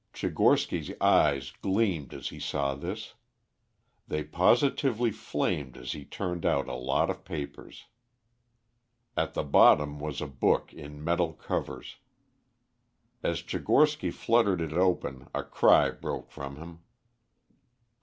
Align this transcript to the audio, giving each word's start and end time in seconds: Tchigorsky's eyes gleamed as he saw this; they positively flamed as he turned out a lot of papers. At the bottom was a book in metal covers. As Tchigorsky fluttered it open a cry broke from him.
Tchigorsky's 0.13 0.91
eyes 0.99 1.51
gleamed 1.61 2.11
as 2.11 2.29
he 2.29 2.39
saw 2.39 2.73
this; 2.73 3.13
they 4.07 4.23
positively 4.23 5.11
flamed 5.11 5.77
as 5.77 5.91
he 5.91 6.05
turned 6.05 6.43
out 6.43 6.67
a 6.67 6.73
lot 6.73 7.11
of 7.11 7.23
papers. 7.23 7.85
At 9.15 9.35
the 9.35 9.43
bottom 9.43 9.99
was 9.99 10.19
a 10.19 10.25
book 10.27 10.73
in 10.73 11.03
metal 11.03 11.33
covers. 11.33 11.97
As 13.21 13.43
Tchigorsky 13.43 14.11
fluttered 14.11 14.59
it 14.59 14.73
open 14.73 15.27
a 15.35 15.43
cry 15.43 15.91
broke 15.91 16.31
from 16.31 16.55
him. 16.55 16.79